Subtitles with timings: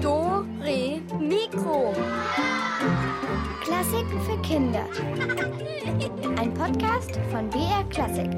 [0.00, 1.92] Do, Re, Mikro.
[3.60, 4.84] Klassiken für Kinder.
[6.38, 8.30] Ein Podcast von BR Klassik.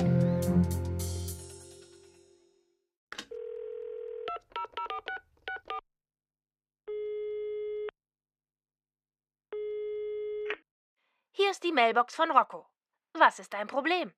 [11.32, 12.66] Hier ist die Mailbox von Rocco.
[13.12, 14.11] Was ist dein Problem?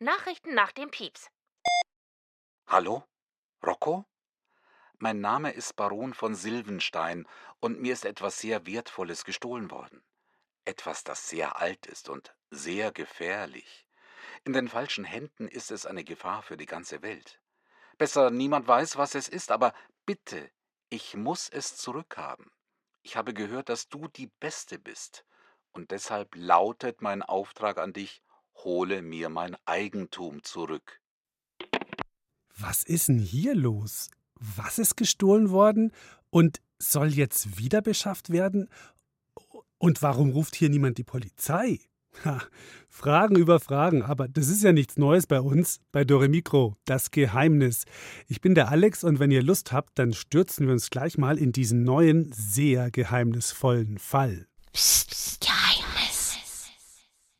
[0.00, 1.30] Nachrichten nach dem Pieps.
[2.66, 3.04] Hallo?
[3.62, 4.06] Rocco?
[4.98, 7.28] Mein Name ist Baron von Silvenstein
[7.60, 10.02] und mir ist etwas sehr Wertvolles gestohlen worden.
[10.64, 13.86] Etwas, das sehr alt ist und sehr gefährlich.
[14.44, 17.38] In den falschen Händen ist es eine Gefahr für die ganze Welt.
[17.98, 19.74] Besser niemand weiß, was es ist, aber
[20.06, 20.50] bitte,
[20.88, 22.50] ich muss es zurückhaben.
[23.02, 25.26] Ich habe gehört, dass du die Beste bist,
[25.72, 28.22] und deshalb lautet mein Auftrag an dich,
[28.54, 31.03] hole mir mein Eigentum zurück.
[32.58, 34.08] Was ist denn hier los?
[34.38, 35.92] Was ist gestohlen worden
[36.30, 38.68] und soll jetzt wieder beschafft werden?
[39.78, 41.80] Und warum ruft hier niemand die Polizei?
[42.24, 42.40] Ha,
[42.88, 47.86] Fragen über Fragen, aber das ist ja nichts Neues bei uns, bei Doremikro, das Geheimnis.
[48.28, 51.38] Ich bin der Alex und wenn ihr Lust habt, dann stürzen wir uns gleich mal
[51.38, 54.46] in diesen neuen, sehr geheimnisvollen Fall.
[54.72, 55.23] Psst, psst.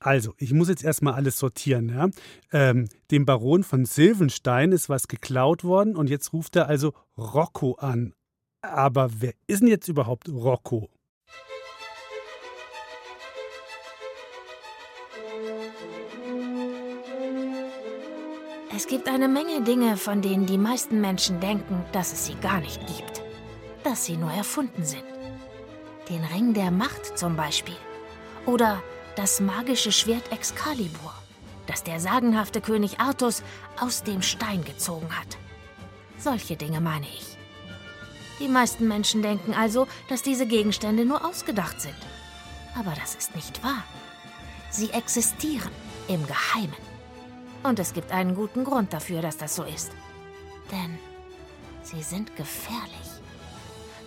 [0.04, 1.88] Also, ich muss jetzt erstmal alles sortieren.
[1.88, 2.10] Ja?
[2.52, 7.76] Ähm, dem Baron von Silvenstein ist was geklaut worden und jetzt ruft er also Rocco
[7.76, 8.12] an.
[8.60, 10.90] Aber wer ist denn jetzt überhaupt Rocco?
[18.76, 22.60] Es gibt eine Menge Dinge, von denen die meisten Menschen denken, dass es sie gar
[22.60, 23.22] nicht gibt.
[23.84, 25.04] Dass sie nur erfunden sind.
[26.10, 27.76] Den Ring der Macht zum Beispiel.
[28.44, 28.82] Oder
[29.16, 31.14] das magische Schwert Excalibur,
[31.66, 33.42] das der sagenhafte König Artus
[33.80, 35.36] aus dem Stein gezogen hat.
[36.18, 37.36] Solche Dinge meine ich.
[38.40, 41.94] Die meisten Menschen denken also, dass diese Gegenstände nur ausgedacht sind.
[42.76, 43.84] Aber das ist nicht wahr.
[44.70, 45.70] Sie existieren
[46.08, 46.74] im Geheimen.
[47.62, 49.92] Und es gibt einen guten Grund dafür, dass das so ist.
[50.72, 50.98] Denn
[51.82, 52.90] sie sind gefährlich.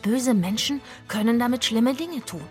[0.02, 2.46] Böse Menschen können damit schlimme Dinge tun.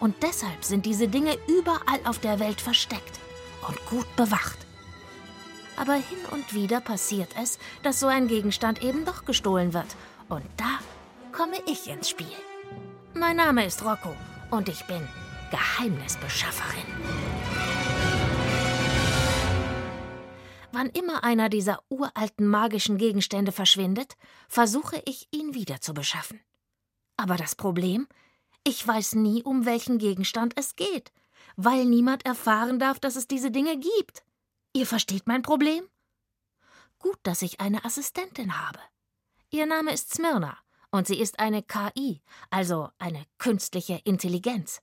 [0.00, 3.20] Und deshalb sind diese Dinge überall auf der Welt versteckt
[3.68, 4.58] und gut bewacht.
[5.76, 9.96] Aber hin und wieder passiert es, dass so ein Gegenstand eben doch gestohlen wird.
[10.28, 10.78] Und da
[11.32, 12.26] komme ich ins Spiel.
[13.14, 14.14] Mein Name ist Rocco
[14.50, 15.06] und ich bin
[15.50, 16.84] Geheimnisbeschafferin.
[20.72, 24.14] Wann immer einer dieser uralten magischen Gegenstände verschwindet,
[24.48, 26.40] versuche ich, ihn wieder zu beschaffen.
[27.16, 28.06] Aber das Problem?
[28.64, 31.12] Ich weiß nie, um welchen Gegenstand es geht,
[31.56, 34.22] weil niemand erfahren darf, dass es diese Dinge gibt.
[34.72, 35.84] Ihr versteht mein Problem?
[36.98, 38.78] Gut, dass ich eine Assistentin habe.
[39.50, 40.58] Ihr Name ist Smyrna
[40.90, 44.82] und sie ist eine KI, also eine künstliche Intelligenz.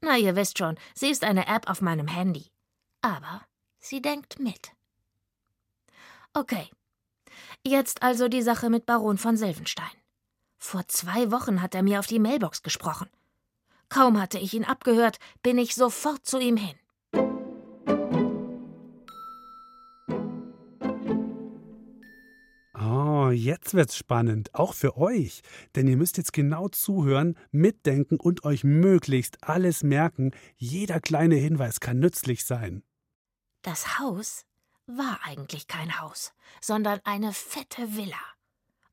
[0.00, 2.50] Na, ihr wisst schon, sie ist eine App auf meinem Handy.
[3.02, 3.42] Aber
[3.78, 4.72] sie denkt mit.
[6.32, 6.70] Okay.
[7.64, 9.90] Jetzt also die Sache mit Baron von Silvenstein.
[10.58, 13.08] Vor zwei Wochen hat er mir auf die Mailbox gesprochen.
[13.88, 16.76] Kaum hatte ich ihn abgehört, bin ich sofort zu ihm hin.
[22.80, 25.42] Oh, jetzt wird's spannend, auch für euch.
[25.74, 30.32] Denn ihr müsst jetzt genau zuhören, mitdenken und euch möglichst alles merken.
[30.56, 32.82] Jeder kleine Hinweis kann nützlich sein.
[33.62, 34.44] Das Haus
[34.86, 38.16] war eigentlich kein Haus, sondern eine fette Villa.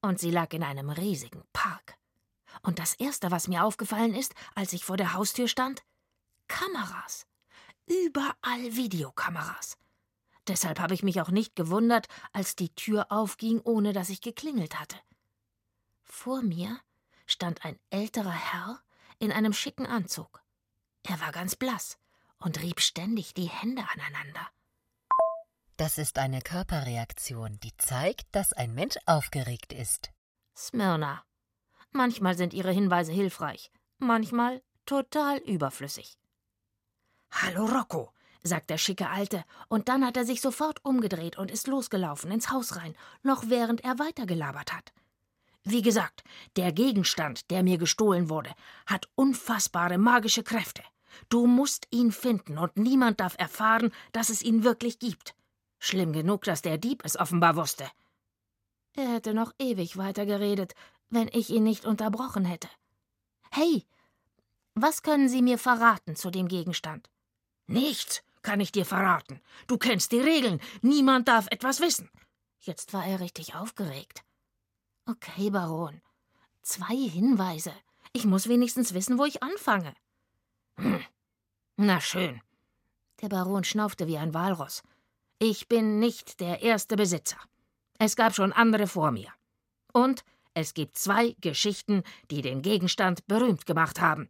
[0.01, 1.97] Und sie lag in einem riesigen Park.
[2.61, 5.83] Und das Erste, was mir aufgefallen ist, als ich vor der Haustür stand?
[6.47, 7.27] Kameras.
[7.85, 9.77] Überall Videokameras.
[10.47, 14.79] Deshalb habe ich mich auch nicht gewundert, als die Tür aufging, ohne dass ich geklingelt
[14.79, 14.97] hatte.
[16.03, 16.79] Vor mir
[17.25, 18.81] stand ein älterer Herr
[19.19, 20.44] in einem schicken Anzug.
[21.03, 21.97] Er war ganz blass
[22.38, 24.49] und rieb ständig die Hände aneinander.
[25.77, 30.12] Das ist eine Körperreaktion, die zeigt, dass ein Mensch aufgeregt ist.
[30.56, 31.24] Smyrna.
[31.95, 36.18] Manchmal sind Ihre Hinweise hilfreich, manchmal total überflüssig.
[37.31, 38.12] Hallo Rocco,
[38.44, 42.51] sagt der schicke Alte, und dann hat er sich sofort umgedreht und ist losgelaufen ins
[42.51, 44.92] Haus rein, noch während er weitergelabert hat.
[45.63, 46.25] Wie gesagt,
[46.57, 48.51] der Gegenstand, der mir gestohlen wurde,
[48.86, 50.83] hat unfassbare magische Kräfte.
[51.30, 55.33] Du musst ihn finden und niemand darf erfahren, dass es ihn wirklich gibt.
[55.80, 57.89] Schlimm genug, dass der Dieb es offenbar wusste.
[58.97, 60.74] Er hätte noch ewig weitergeredet,
[61.10, 62.69] wenn ich ihn nicht unterbrochen hätte.
[63.52, 63.86] Hey,
[64.74, 67.10] was können Sie mir verraten zu dem Gegenstand?
[67.68, 69.42] Nichts kann ich dir verraten.
[69.68, 70.62] Du kennst die Regeln.
[70.81, 72.10] Niemand darf etwas wissen.
[72.60, 74.24] Jetzt war er richtig aufgeregt.
[75.06, 76.02] Okay, Baron.
[76.62, 77.74] Zwei Hinweise.
[78.13, 79.94] Ich muss wenigstens wissen, wo ich anfange.
[80.78, 81.04] Hm.
[81.78, 82.42] Na schön.
[83.22, 84.84] Der Baron schnaufte wie ein Walross.
[85.40, 87.38] Ich bin nicht der erste Besitzer.
[87.98, 89.31] Es gab schon andere vor mir.
[89.94, 90.24] Und
[90.56, 94.30] es gibt zwei Geschichten, die den Gegenstand berühmt gemacht haben.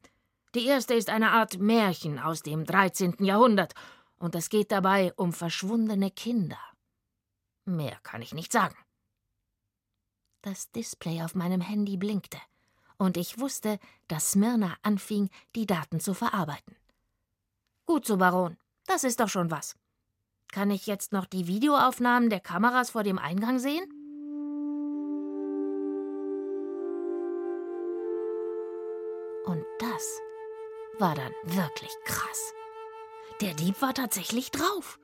[0.55, 3.23] Die erste ist eine Art Märchen aus dem 13.
[3.23, 3.73] Jahrhundert,
[4.17, 6.57] und es geht dabei um verschwundene Kinder.
[7.65, 8.75] Mehr kann ich nicht sagen.
[10.41, 12.39] Das Display auf meinem Handy blinkte,
[12.97, 13.77] und ich wusste,
[14.07, 16.75] dass Smyrna anfing, die Daten zu verarbeiten.
[17.85, 18.57] Gut so, Baron,
[18.87, 19.75] das ist doch schon was.
[20.51, 23.94] Kann ich jetzt noch die Videoaufnahmen der Kameras vor dem Eingang sehen?
[29.45, 30.21] Und das
[30.99, 32.53] war dann wirklich krass.
[33.41, 34.99] Der Dieb war tatsächlich drauf.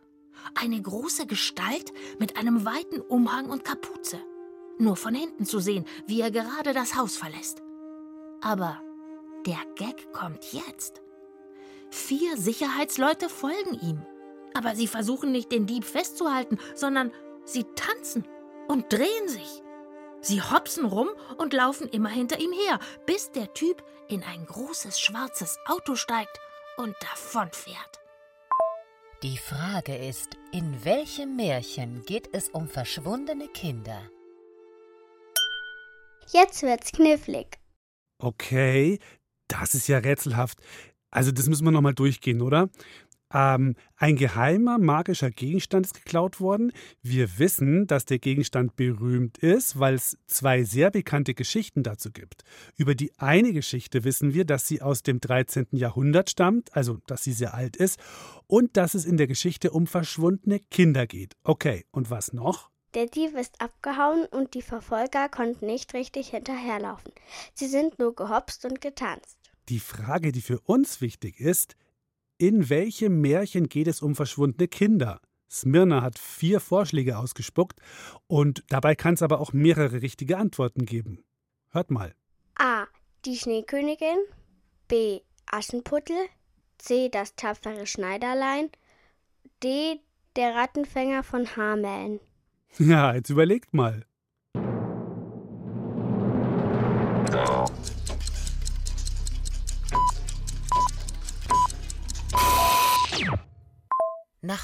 [0.56, 4.20] Eine große Gestalt mit einem weiten Umhang und Kapuze.
[4.80, 7.62] Nur von hinten zu sehen, wie er gerade das Haus verlässt.
[8.42, 8.82] Aber
[9.46, 11.02] der Gag kommt jetzt.
[11.92, 14.02] Vier Sicherheitsleute folgen ihm.
[14.54, 17.12] Aber sie versuchen nicht, den Dieb festzuhalten, sondern
[17.46, 18.26] sie tanzen
[18.68, 19.62] und drehen sich.
[20.22, 25.00] Sie hopsen rum und laufen immer hinter ihm her, bis der Typ in ein großes
[25.00, 26.40] schwarzes Auto steigt
[26.78, 28.00] und davonfährt.
[29.24, 34.02] Die Frage ist, in welchem Märchen geht es um verschwundene Kinder?
[36.32, 37.60] Jetzt wird's knifflig.
[38.20, 39.00] Okay,
[39.48, 40.60] das ist ja rätselhaft.
[41.10, 42.70] Also das müssen wir nochmal durchgehen, oder?
[43.34, 46.72] Ähm, ein geheimer magischer Gegenstand ist geklaut worden.
[47.02, 52.44] Wir wissen, dass der Gegenstand berühmt ist, weil es zwei sehr bekannte Geschichten dazu gibt.
[52.76, 55.68] Über die eine Geschichte wissen wir, dass sie aus dem 13.
[55.72, 58.00] Jahrhundert stammt, also dass sie sehr alt ist,
[58.48, 61.36] und dass es in der Geschichte um verschwundene Kinder geht.
[61.44, 62.70] Okay, und was noch?
[62.94, 67.14] Der Dieb ist abgehauen und die Verfolger konnten nicht richtig hinterherlaufen.
[67.54, 69.38] Sie sind nur gehopst und getanzt.
[69.70, 71.78] Die Frage, die für uns wichtig ist,
[72.42, 75.22] in welchem Märchen geht es um verschwundene Kinder?
[75.48, 77.80] Smyrna hat vier Vorschläge ausgespuckt
[78.26, 81.24] und dabei kann es aber auch mehrere richtige Antworten geben.
[81.70, 82.16] Hört mal.
[82.56, 82.88] A.
[83.26, 84.18] Die Schneekönigin.
[84.88, 85.20] B.
[85.52, 86.18] Aschenputtel.
[86.80, 87.10] C.
[87.10, 88.72] Das tapfere Schneiderlein.
[89.62, 90.00] D.
[90.36, 92.20] Der Rattenfänger von Hameln.
[92.80, 94.06] Ja, jetzt überlegt mal.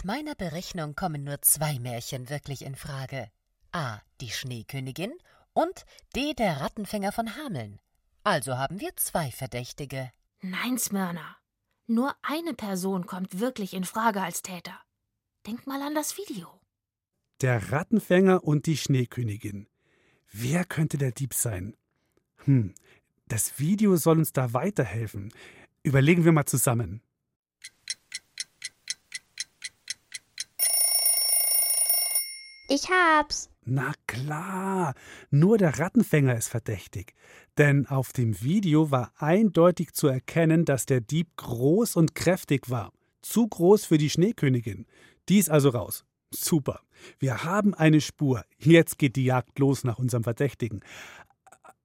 [0.08, 3.30] Meiner Berechnung kommen nur zwei Märchen wirklich in Frage.
[3.74, 4.00] A.
[4.22, 5.12] Die Schneekönigin
[5.52, 6.34] und D.
[6.34, 7.82] Der Rattenfänger von Hameln.
[8.24, 10.10] Also haben wir zwei Verdächtige.
[10.40, 11.36] Nein, Smyrna.
[11.88, 14.80] Nur eine Person kommt wirklich in Frage als Täter.
[15.46, 16.48] Denk mal an das Video.
[17.42, 19.68] Der Rattenfänger und die Schneekönigin.
[20.32, 21.76] Wer könnte der Dieb sein?
[22.46, 22.74] Hm,
[23.28, 25.34] das Video soll uns da weiterhelfen.
[25.84, 27.02] Überlegen wir mal zusammen.
[32.70, 33.50] Ich hab's.
[33.64, 34.94] Na klar,
[35.30, 37.14] nur der Rattenfänger ist verdächtig.
[37.58, 42.92] Denn auf dem Video war eindeutig zu erkennen, dass der Dieb groß und kräftig war.
[43.22, 44.86] Zu groß für die Schneekönigin.
[45.30, 46.06] Die ist also raus.
[46.34, 46.82] Super.
[47.20, 48.44] Wir haben eine Spur.
[48.58, 50.82] Jetzt geht die Jagd los nach unserem Verdächtigen.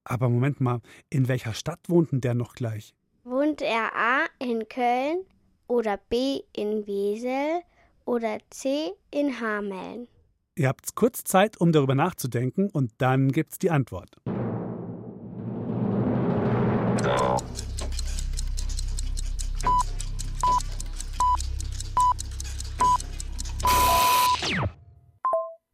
[0.04, 0.80] Aber Moment mal,
[1.10, 2.94] in welcher Stadt wohnt denn der noch gleich?
[3.24, 5.24] Wohnt er A in Köln
[5.68, 7.62] oder B in Wesel
[8.04, 10.08] oder C in Hameln?
[10.54, 14.16] Ihr habt kurz Zeit, um darüber nachzudenken, und dann gibt's die Antwort.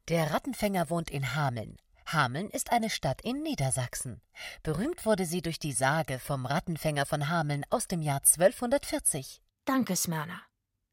[0.08, 1.76] Der Rattenfänger wohnt in Hameln.
[2.06, 4.22] Hameln ist eine Stadt in Niedersachsen.
[4.62, 9.42] Berühmt wurde sie durch die Sage vom Rattenfänger von Hameln aus dem Jahr 1240.
[9.66, 10.40] Danke, Smyrna.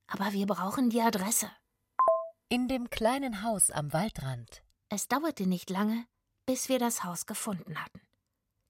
[0.07, 1.49] Aber wir brauchen die Adresse.
[2.47, 4.61] In dem kleinen Haus am Waldrand.
[4.89, 6.05] Es dauerte nicht lange,
[6.45, 8.01] bis wir das Haus gefunden hatten.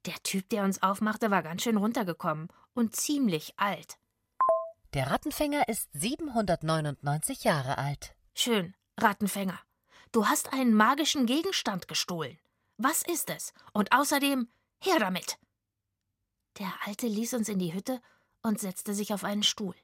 [0.05, 3.99] Der Typ, der uns aufmachte, war ganz schön runtergekommen und ziemlich alt.
[4.93, 8.15] Der Rattenfänger ist 799 Jahre alt.
[8.33, 9.59] Schön, Rattenfänger.
[10.13, 12.39] Du hast einen magischen Gegenstand gestohlen.
[12.77, 13.53] Was ist es?
[13.73, 14.47] Und außerdem,
[14.79, 15.37] her damit!
[16.59, 18.01] Der Alte ließ uns in die Hütte
[18.41, 19.75] und setzte sich auf einen Stuhl.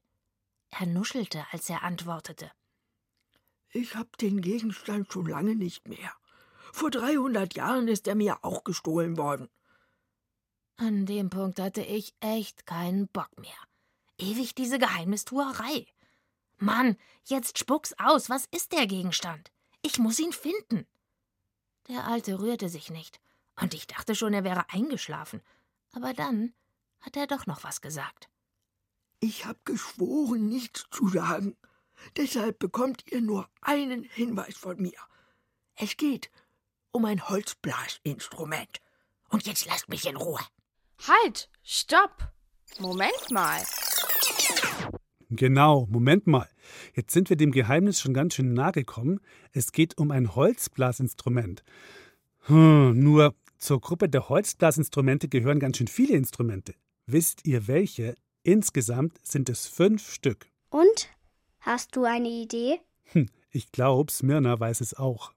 [0.69, 2.49] Er nuschelte, als er antwortete.
[3.73, 6.11] Ich hab den Gegenstand schon lange nicht mehr.
[6.73, 9.49] Vor 300 Jahren ist er mir auch gestohlen worden.
[10.77, 13.51] An dem Punkt hatte ich echt keinen Bock mehr.
[14.17, 15.85] Ewig diese Geheimnistuerei.
[16.57, 18.29] Mann, jetzt spuck's aus.
[18.29, 19.51] Was ist der Gegenstand?
[19.81, 20.85] Ich muss ihn finden.
[21.87, 23.19] Der Alte rührte sich nicht,
[23.59, 25.41] und ich dachte schon, er wäre eingeschlafen.
[25.93, 26.53] Aber dann
[26.99, 28.29] hat er doch noch was gesagt.
[29.19, 31.55] Ich habe geschworen, nichts zu sagen.
[32.17, 34.97] Deshalb bekommt ihr nur einen Hinweis von mir.
[35.75, 36.29] Es geht
[36.91, 38.81] um ein Holzblasinstrument.
[39.29, 40.39] Und jetzt lasst mich in Ruhe.
[41.07, 41.49] Halt!
[41.63, 42.31] Stopp!
[42.79, 43.61] Moment mal.
[45.29, 46.49] Genau, Moment mal.
[46.93, 49.21] Jetzt sind wir dem Geheimnis schon ganz schön nahe gekommen.
[49.53, 51.63] Es geht um ein Holzblasinstrument.
[52.47, 56.73] Hm, nur zur Gruppe der Holzblasinstrumente gehören ganz schön viele Instrumente.
[57.05, 58.15] Wisst ihr welche?
[58.43, 60.47] Insgesamt sind es fünf Stück.
[60.69, 61.09] Und?
[61.61, 62.79] Hast du eine Idee?
[63.11, 65.31] Hm, ich glaube, Smyrna weiß es auch.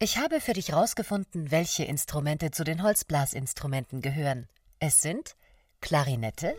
[0.00, 4.48] Ich habe für dich rausgefunden, welche Instrumente zu den Holzblasinstrumenten gehören.
[4.80, 5.36] Es sind
[5.80, 6.56] Klarinette,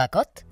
[0.00, 0.46] Fagott,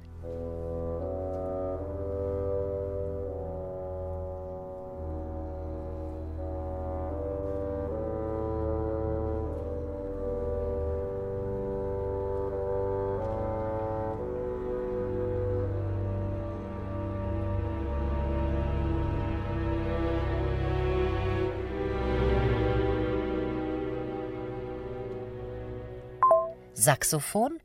[26.74, 27.58] Saxophon,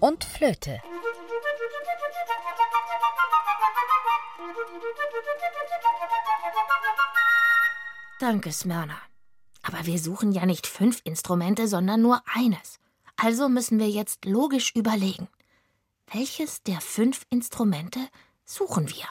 [0.00, 0.80] und Flöte.
[8.18, 8.96] Danke, Smyrna.
[9.62, 12.78] Aber wir suchen ja nicht fünf Instrumente, sondern nur eines.
[13.16, 15.28] Also müssen wir jetzt logisch überlegen.
[16.14, 17.98] Welches der fünf Instrumente
[18.44, 19.06] suchen wir?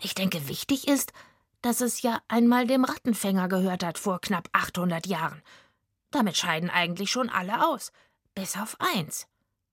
[0.00, 1.12] Ich denke, wichtig ist,
[1.60, 5.42] dass es ja einmal dem Rattenfänger gehört hat vor knapp 800 Jahren.
[6.10, 7.92] Damit scheiden eigentlich schon alle aus,
[8.34, 9.26] bis auf eins.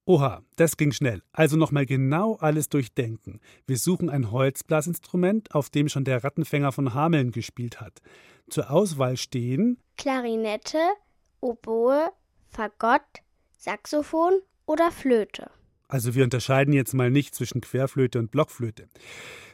[0.03, 1.23] Oha, das ging schnell.
[1.31, 3.39] Also nochmal genau alles durchdenken.
[3.65, 8.01] Wir suchen ein Holzblasinstrument, auf dem schon der Rattenfänger von Hameln gespielt hat.
[8.49, 10.79] Zur Auswahl stehen Klarinette,
[11.39, 12.11] Oboe,
[12.49, 13.21] Fagott,
[13.57, 15.49] Saxophon oder Flöte.
[15.91, 18.87] Also wir unterscheiden jetzt mal nicht zwischen Querflöte und Blockflöte.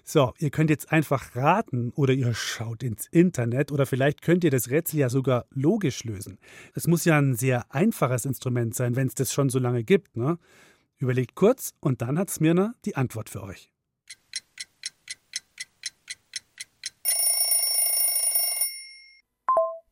[0.04, 4.52] So, ihr könnt jetzt einfach raten oder ihr schaut ins Internet oder vielleicht könnt ihr
[4.52, 6.38] das Rätsel ja sogar logisch lösen.
[6.76, 10.16] Es muss ja ein sehr einfaches Instrument sein, wenn es das schon so lange gibt.
[10.16, 10.38] Ne?
[11.00, 13.72] Überlegt kurz und dann hat Smirna die Antwort für euch.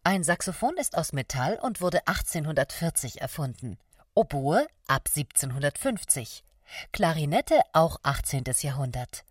[0.03, 3.79] Ein Saxophon ist aus Metall und wurde 1840 erfunden.
[4.17, 6.45] Oboe ab 1750.
[6.93, 8.45] Klarinette auch 18.
[8.61, 9.25] Jahrhundert.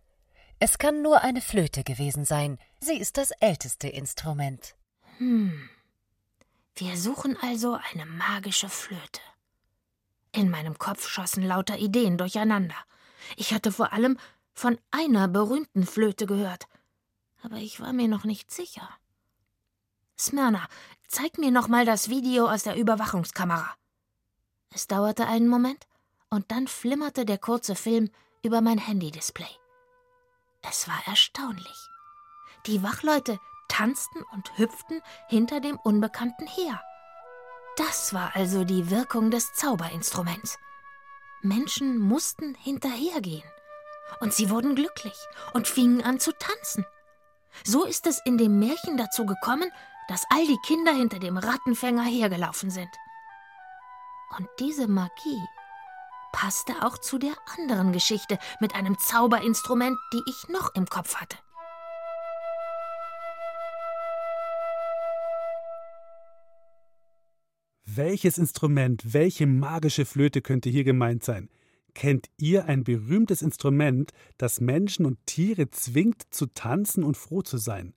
[0.58, 2.58] Es kann nur eine Flöte gewesen sein.
[2.80, 4.76] Sie ist das älteste Instrument.
[5.16, 5.70] Hm.
[6.76, 9.22] Wir suchen also eine magische Flöte.
[10.32, 12.76] In meinem Kopf schossen lauter Ideen durcheinander.
[13.36, 14.18] Ich hatte vor allem
[14.52, 16.66] von einer berühmten Flöte gehört,
[17.42, 18.90] aber ich war mir noch nicht sicher.
[20.18, 20.68] Smyrna,
[21.08, 23.74] zeig mir noch mal das Video aus der Überwachungskamera.
[24.74, 25.86] Es dauerte einen Moment,
[26.30, 28.10] und dann flimmerte der kurze Film
[28.42, 29.48] über mein Handy-Display.
[30.68, 31.88] Es war erstaunlich.
[32.66, 33.38] Die Wachleute
[33.68, 36.82] tanzten und hüpften hinter dem Unbekannten her.
[37.76, 40.58] Das war also die Wirkung des Zauberinstruments.
[41.42, 43.48] Menschen mussten hinterhergehen.
[44.20, 45.16] Und sie wurden glücklich
[45.52, 46.84] und fingen an zu tanzen.
[47.64, 49.70] So ist es in dem Märchen dazu gekommen,
[50.08, 52.90] dass all die Kinder hinter dem Rattenfänger hergelaufen sind.
[54.36, 55.42] Und diese Magie
[56.32, 61.38] passte auch zu der anderen Geschichte mit einem Zauberinstrument, die ich noch im Kopf hatte.
[67.84, 71.48] Welches Instrument, welche magische Flöte könnte hier gemeint sein?
[71.94, 77.56] Kennt ihr ein berühmtes Instrument, das Menschen und Tiere zwingt zu tanzen und froh zu
[77.56, 77.94] sein?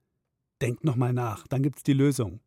[0.62, 2.41] Denkt nochmal nach, dann gibt's die Lösung.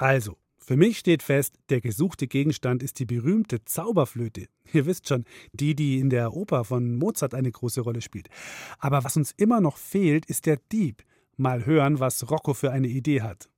[0.00, 4.46] Also, für mich steht fest, der gesuchte Gegenstand ist die berühmte Zauberflöte.
[4.72, 8.30] Ihr wisst schon, die, die in der Oper von Mozart eine große Rolle spielt.
[8.78, 11.04] Aber was uns immer noch fehlt, ist der Dieb.
[11.36, 13.50] Mal hören, was Rocco für eine Idee hat.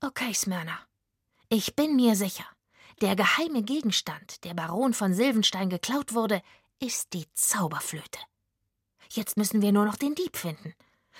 [0.00, 0.78] Okay, Smyrna.
[1.50, 2.46] Ich bin mir sicher,
[3.02, 6.40] der geheime Gegenstand, der Baron von Silvenstein geklaut wurde,
[6.80, 8.20] ist die Zauberflöte.
[9.10, 10.72] Jetzt müssen wir nur noch den Dieb finden.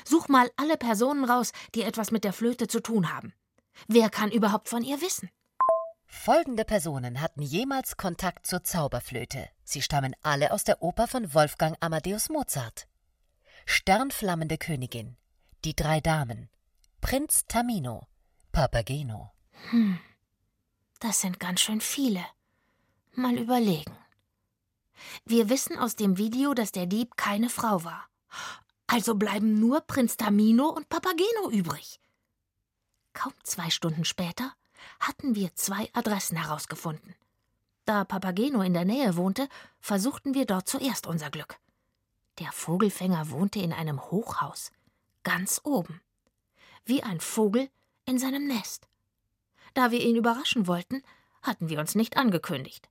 [0.07, 3.35] Such mal alle Personen raus, die etwas mit der Flöte zu tun haben.
[3.89, 5.31] Wer kann überhaupt von ihr wissen?
[6.07, 9.49] Folgende Personen hatten jemals Kontakt zur Zauberflöte.
[9.65, 12.89] Sie stammen alle aus der Oper von Wolfgang Amadeus Mozart.
[13.65, 15.17] Sternflammende Königin,
[15.65, 16.51] die drei Damen,
[17.01, 18.07] Prinz Tamino,
[18.53, 19.31] Papageno.
[19.71, 19.99] Hm,
[20.99, 22.25] das sind ganz schön viele.
[23.13, 23.97] Mal überlegen.
[25.25, 28.09] Wir wissen aus dem Video, dass der Dieb keine Frau war.
[28.87, 32.01] Also bleiben nur Prinz Tamino und Papageno übrig.
[33.12, 34.52] Kaum zwei Stunden später
[35.00, 37.14] hatten wir zwei Adressen herausgefunden.
[37.85, 39.49] Da Papageno in der Nähe wohnte,
[39.81, 41.59] versuchten wir dort zuerst unser Glück.
[42.38, 44.73] Der Vogelfänger wohnte in einem Hochhaus,
[45.25, 46.00] ganz oben,
[46.85, 47.69] wie ein Vogel
[48.05, 48.88] in seinem Nest.
[49.75, 51.02] Da wir ihn überraschen wollten,
[51.43, 52.88] hatten wir uns nicht angekündigt.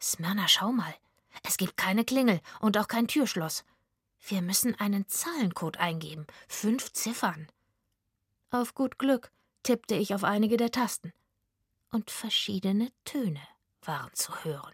[0.00, 0.94] Smyrna, schau mal,
[1.42, 3.64] es gibt keine Klingel und auch kein Türschloss.
[4.26, 7.48] Wir müssen einen Zahlencode eingeben, fünf Ziffern.
[8.54, 9.32] Auf gut Glück
[9.64, 11.12] tippte ich auf einige der Tasten.
[11.90, 13.40] Und verschiedene Töne
[13.82, 14.72] waren zu hören.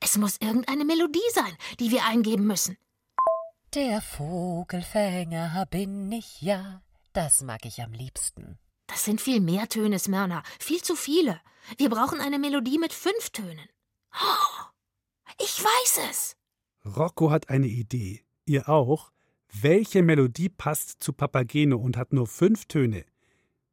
[0.00, 2.76] Es muss irgendeine Melodie sein, die wir eingeben müssen.
[3.72, 8.58] Der Vogelfänger bin ich ja, das mag ich am liebsten.
[8.88, 11.40] Das sind viel mehr Töne, Smyrna, viel zu viele.
[11.78, 13.68] Wir brauchen eine Melodie mit fünf Tönen.
[14.12, 14.64] Oh,
[15.38, 16.36] ich weiß es.
[16.84, 18.24] Rocco hat eine Idee.
[18.44, 19.12] Ihr auch?
[19.60, 23.04] Welche Melodie passt zu Papageno und hat nur fünf Töne?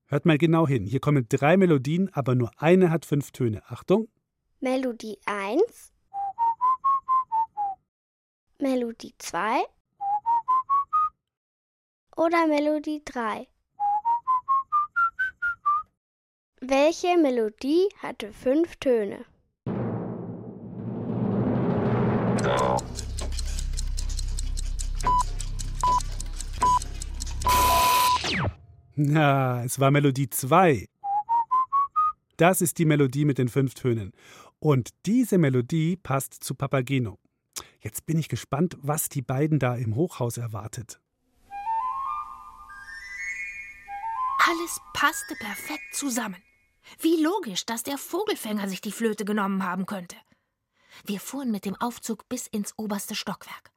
[0.07, 0.85] Hört mal genau hin.
[0.85, 3.63] Hier kommen drei Melodien, aber nur eine hat fünf Töne.
[3.65, 4.09] Achtung.
[4.59, 5.93] Melodie 1.
[8.59, 9.63] Melodie 2.
[12.17, 13.47] Oder Melodie 3.
[16.59, 19.23] Welche Melodie hatte fünf Töne?
[29.01, 30.89] Na, es war Melodie 2.
[32.35, 34.11] Das ist die Melodie mit den fünf Tönen.
[34.59, 37.17] Und diese Melodie passt zu Papageno.
[37.79, 40.99] Jetzt bin ich gespannt, was die beiden da im Hochhaus erwartet.
[44.45, 46.43] Alles passte perfekt zusammen.
[46.99, 50.17] Wie logisch, dass der Vogelfänger sich die Flöte genommen haben könnte.
[51.05, 53.71] Wir fuhren mit dem Aufzug bis ins oberste Stockwerk.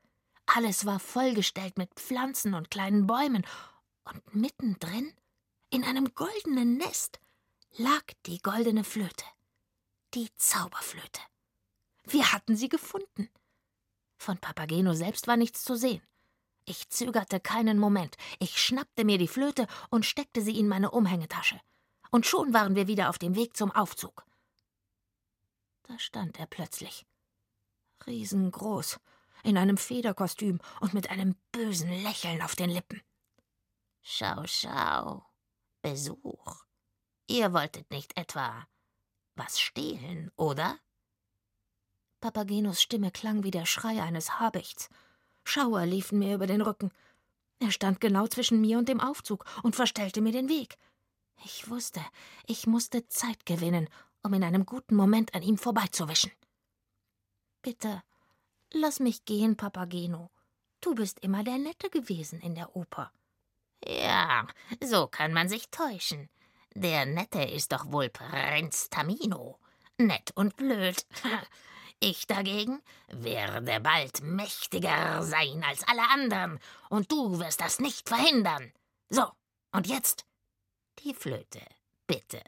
[0.46, 3.44] Alles war vollgestellt mit Pflanzen und kleinen Bäumen
[4.04, 5.12] und mittendrin,
[5.70, 7.20] in einem goldenen Nest,
[7.76, 9.24] lag die goldene Flöte.
[10.14, 11.20] Die Zauberflöte.
[12.04, 13.30] Wir hatten sie gefunden.
[14.18, 16.02] Von Papageno selbst war nichts zu sehen.
[16.64, 18.16] Ich zögerte keinen Moment.
[18.38, 21.60] Ich schnappte mir die Flöte und steckte sie in meine Umhängetasche.
[22.10, 24.24] Und schon waren wir wieder auf dem Weg zum Aufzug.
[25.84, 27.06] Da stand er plötzlich.
[28.06, 29.00] Riesengroß,
[29.42, 33.02] in einem Federkostüm und mit einem bösen Lächeln auf den Lippen.
[34.02, 35.24] Schau, schau.
[35.80, 36.64] Besuch.
[37.28, 38.66] Ihr wolltet nicht etwa
[39.34, 40.78] was stehlen, oder?
[42.20, 44.90] Papagenos Stimme klang wie der Schrei eines Habichts.
[45.44, 46.92] Schauer liefen mir über den Rücken.
[47.58, 50.76] Er stand genau zwischen mir und dem Aufzug und verstellte mir den Weg.
[51.44, 52.00] Ich wusste,
[52.46, 53.88] ich musste Zeit gewinnen,
[54.22, 56.32] um in einem guten Moment an ihm vorbeizuwischen.
[57.62, 58.02] Bitte,
[58.72, 60.30] lass mich gehen, Papageno.
[60.80, 63.12] Du bist immer der Nette gewesen in der Oper.
[63.86, 64.46] Ja,
[64.82, 66.28] so kann man sich täuschen.
[66.74, 69.58] Der Nette ist doch wohl Prinz Tamino.
[69.98, 71.06] Nett und blöd.
[72.04, 76.58] Ich dagegen werde bald mächtiger sein als alle anderen,
[76.90, 78.72] und du wirst das nicht verhindern.
[79.08, 79.24] So,
[79.70, 80.24] und jetzt
[80.98, 81.60] die Flöte,
[82.08, 82.42] bitte.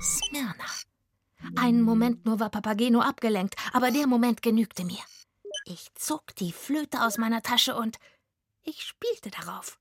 [0.00, 0.64] Smyrna.
[1.56, 5.02] Einen Moment nur war Papageno abgelenkt, aber der Moment genügte mir.
[5.64, 7.98] Ich zog die Flöte aus meiner Tasche und
[8.64, 9.78] ich spielte darauf.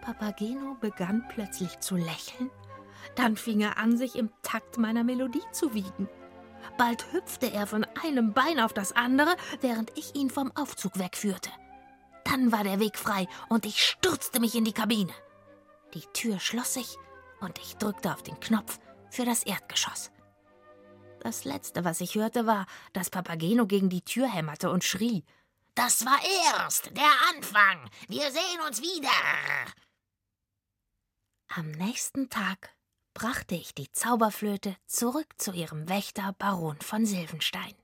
[0.00, 2.50] Papageno begann plötzlich zu lächeln,
[3.14, 6.08] dann fing er an, sich im Takt meiner Melodie zu wiegen.
[6.78, 11.50] Bald hüpfte er von einem Bein auf das andere, während ich ihn vom Aufzug wegführte.
[12.24, 15.12] Dann war der Weg frei und ich stürzte mich in die Kabine.
[15.94, 16.96] Die Tür schloss sich
[17.40, 18.78] und ich drückte auf den Knopf
[19.10, 20.10] für das Erdgeschoss.
[21.20, 25.24] Das Letzte, was ich hörte, war, dass Papageno gegen die Tür hämmerte und schrie.
[25.76, 26.18] Das war
[26.56, 27.90] erst der Anfang.
[28.08, 29.10] Wir sehen uns wieder.
[31.48, 32.70] Am nächsten Tag
[33.12, 37.74] brachte ich die Zauberflöte zurück zu ihrem Wächter Baron von Silvenstein.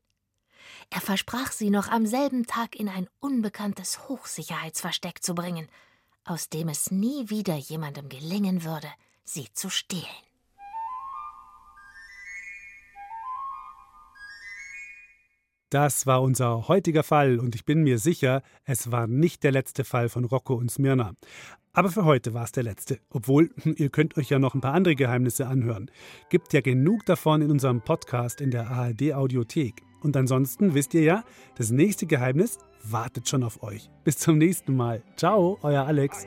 [0.89, 5.69] Er versprach sie noch am selben Tag in ein unbekanntes Hochsicherheitsversteck zu bringen,
[6.25, 8.91] aus dem es nie wieder jemandem gelingen würde,
[9.23, 10.32] sie zu stehlen.
[15.73, 19.85] Das war unser heutiger Fall und ich bin mir sicher, es war nicht der letzte
[19.85, 21.15] Fall von Rocco und Smyrna.
[21.73, 22.99] Aber für heute war es der letzte.
[23.09, 25.91] Obwohl, ihr könnt euch ja noch ein paar andere Geheimnisse anhören.
[26.29, 29.81] Gibt ja genug davon in unserem Podcast in der ARD Audiothek.
[30.03, 31.25] Und ansonsten wisst ihr ja,
[31.57, 33.89] das nächste Geheimnis wartet schon auf euch.
[34.05, 35.03] Bis zum nächsten Mal.
[35.17, 36.27] Ciao, euer Alex.